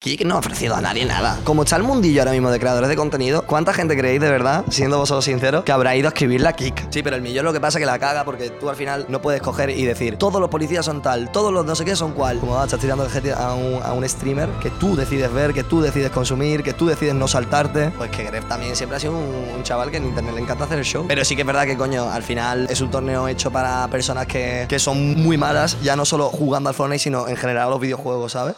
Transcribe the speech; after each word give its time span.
Kik 0.00 0.24
no 0.24 0.36
ha 0.36 0.38
ofrecido 0.38 0.76
a 0.76 0.80
nadie 0.80 1.04
nada. 1.04 1.40
Como 1.42 1.64
está 1.64 1.74
el 1.74 1.82
mundillo 1.82 2.20
ahora 2.20 2.30
mismo 2.30 2.52
de 2.52 2.60
creadores 2.60 2.88
de 2.88 2.94
contenido, 2.94 3.42
¿cuánta 3.42 3.74
gente 3.74 3.96
creéis 3.96 4.20
de 4.20 4.30
verdad, 4.30 4.64
siendo 4.70 4.96
vosotros 4.96 5.24
sinceros, 5.24 5.64
que 5.64 5.72
habrá 5.72 5.96
ido 5.96 6.06
a 6.06 6.10
escribirle 6.10 6.46
a 6.46 6.52
Kik? 6.52 6.86
Sí, 6.90 7.02
pero 7.02 7.16
el 7.16 7.22
millón 7.22 7.44
lo 7.44 7.52
que 7.52 7.60
pasa 7.60 7.78
es 7.78 7.82
que 7.82 7.86
la 7.86 7.98
caga 7.98 8.24
porque 8.24 8.50
tú 8.50 8.70
al 8.70 8.76
final 8.76 9.06
no 9.08 9.20
puedes 9.20 9.42
coger 9.42 9.70
y 9.70 9.84
decir 9.84 10.16
todos 10.16 10.40
los 10.40 10.50
policías 10.50 10.84
son 10.84 11.02
tal, 11.02 11.32
todos 11.32 11.52
los 11.52 11.66
no 11.66 11.74
sé 11.74 11.84
qué 11.84 11.96
son 11.96 12.12
cual. 12.12 12.38
Como 12.38 12.62
estás 12.62 12.78
tirando 12.78 13.08
a 13.36 13.54
un, 13.54 13.82
a 13.82 13.92
un 13.92 14.08
streamer 14.08 14.48
que 14.62 14.70
tú 14.70 14.94
decides 14.94 15.32
ver, 15.32 15.52
que 15.52 15.64
tú 15.64 15.80
decides 15.80 16.12
consumir, 16.12 16.62
que 16.62 16.74
tú 16.74 16.86
decides 16.86 17.16
no 17.16 17.26
saltarte. 17.26 17.90
Pues 17.98 18.12
que 18.12 18.22
Gref 18.22 18.44
también 18.46 18.76
siempre 18.76 18.98
ha 18.98 19.00
sido 19.00 19.18
un, 19.18 19.64
chaval 19.64 19.90
que 19.90 19.96
en 19.96 20.04
internet 20.04 20.32
le 20.32 20.42
encanta 20.42 20.62
hacer 20.62 20.78
el 20.78 20.84
show. 20.84 21.06
Pero 21.08 21.24
sí 21.24 21.34
que 21.34 21.42
es 21.42 21.46
verdad 21.46 21.66
que, 21.66 21.76
coño, 21.76 22.08
al 22.08 22.22
final 22.22 22.68
es 22.70 22.80
un 22.80 22.92
torneo 22.92 23.26
hecho 23.26 23.50
para 23.50 23.88
personas 23.88 24.28
que, 24.28 24.66
que 24.68 24.78
son 24.78 25.16
muy 25.20 25.36
malas, 25.36 25.76
ya 25.82 25.96
no 25.96 26.04
solo 26.04 26.28
jugando 26.28 26.68
al 26.68 26.76
Fortnite, 26.76 27.00
sino 27.00 27.26
en 27.26 27.36
general 27.36 27.70
los 27.70 27.80
videojuegos, 27.80 28.30
¿sabes? 28.30 28.54